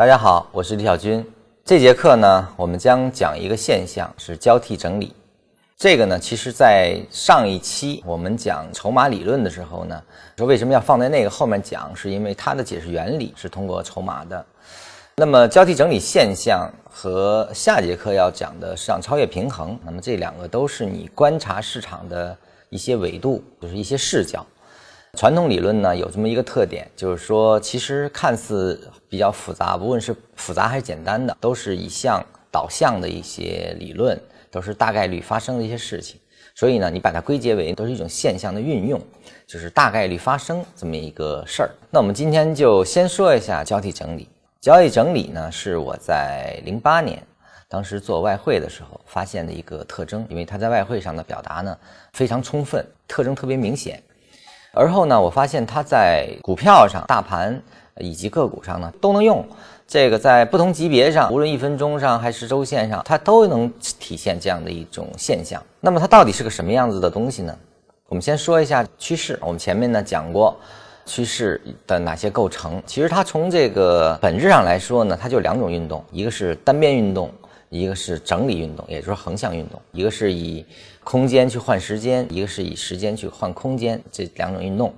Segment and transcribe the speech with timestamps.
[0.00, 1.22] 大家好，我是李小军。
[1.62, 5.14] 这节课呢，我们将讲一个现象，是交替整理。
[5.76, 10.02] 这个呢，其实在上一期我们讲筹码理论的时候呢，
[10.38, 14.42] 说为什么要放在那个后面讲，是因为它的解释原理是通过筹码的。
[15.16, 22.34] 那么交替整理现象和下节课要讲的市场超越平衡，那么这两个都是你观察市场的
[22.70, 24.46] 一些维度，就是一些视角。
[25.14, 34.18] 传统理论呢有这么一个特点，就是说其实看似比较复杂，无论是复杂还是简单的，都是以向导向的一些理论，
[34.50, 36.20] 都是大概率发生的一些事情。
[36.54, 39.00] 所以呢，你把它归结为都是一种现象的运用，
[39.46, 41.70] 就是大概率发生这么一个事儿。
[41.90, 44.28] 那我们今天就先说一下交替整理。
[44.60, 47.22] 交易整理呢是我在零八年
[47.68, 51.76] 当时做外汇的时候发现的一个特征，因为它在外汇上的表达呢
[52.12, 54.02] 非常充分，特征特别明显。
[54.72, 57.60] 而后呢，我发现它在股票上、大盘
[57.98, 59.44] 以及个股上呢都能用。
[59.86, 63.68] 这个在不同级别上，无论一分钟上还是周线上，它都能
[63.98, 65.60] 体现这样的一种现象。
[65.80, 67.52] 那么它到底是个什么样子的东西呢？
[68.06, 69.36] 我们先说一下趋势。
[69.42, 70.56] 我们前面呢讲过
[71.04, 72.80] 趋势的哪些构成。
[72.86, 77.28] 其实它从这个本质上来说呢，它就两种运动，一个是单边运动。
[77.70, 80.64] 一个是整理运动，也就是横向运动；一个是以
[81.04, 84.00] 空间去换时间，一个是以时间去换空间。
[84.10, 84.92] 这两种运动，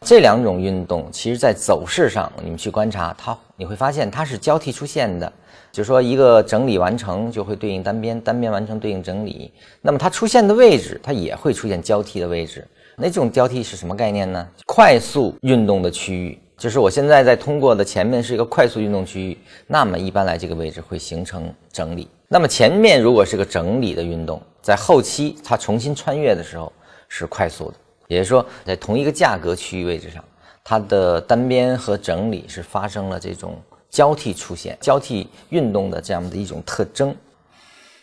[0.00, 5.32] 这两种运动，其实在走势上，你们去观察它，你会发现它是交替出现的。
[5.70, 9.52] 就说一个整理完成就会对应单边，单边完成对应整理。
[9.80, 12.66] 那么它出现的位置，它也会出现交替的位置。
[12.96, 14.46] 那这种交替是什么概念呢？
[14.66, 16.36] 快速运动的区域。
[16.60, 22.06] 就是我现在在通过的前面是一个快速运动区域，那么一般来这个位置会形成整理。
[22.28, 26.70] 那么前面如果是个整理的运动，在后期它重新穿越的时候
[27.08, 27.76] 是快速的，
[28.08, 30.22] 也就是说在同一个价格区域位置上，
[30.62, 33.56] 它的单边和整理是发生了这种
[33.88, 37.16] 交替出现、交替运动的这样的一种特征。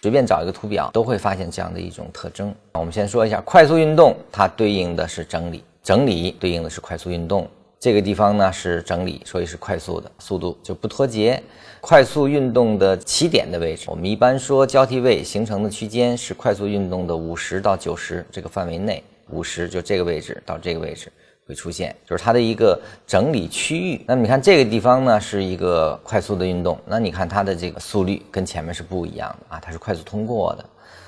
[0.01, 2.51] 随便找一个图表都会发现这样的一种特征。
[2.73, 7.47] 我们先说一下快速运动，它对应的是整理；整理对应的是快速运动。
[7.79, 11.41] 这个地方呢是整理，所以是快速的速度就不脱节。
[11.79, 21.11] 快速运动的起点的位置，我们一般说交替位形成的区间是快速运动的五十到九十这个范围内，五十就这个位置到这个位置
[21.45, 24.03] 会出现，就是它的一个整理区域。
[24.07, 30.65] 那你看这个地方呢是一个快速的运动，那你看它的这个速率跟前面是不一样的啊，它是快速通过的，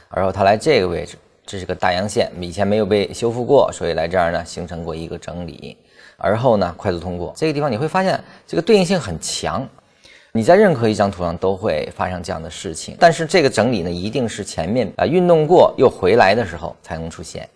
[0.08, 1.18] 而后它来这个位置，
[1.50, 5.76] 这是个大阳线，以前没有被修复过，所以来这儿呢形成过一个整理。
[6.16, 9.68] 而后呢，快速通过这个地方，你会发现这个对应性很强。
[10.32, 17.50] 你在任何一张图上都会发生这样的事情，但是这个整理呢，一定是前面啊运动过又回来的时候才能出现。